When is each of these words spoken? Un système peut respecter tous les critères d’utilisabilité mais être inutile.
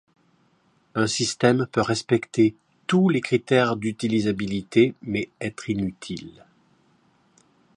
Un 0.95 1.05
système 1.05 1.67
peut 1.71 1.81
respecter 1.81 2.55
tous 2.87 3.07
les 3.09 3.21
critères 3.21 3.75
d’utilisabilité 3.75 4.95
mais 5.03 5.29
être 5.39 5.69
inutile. 5.69 6.43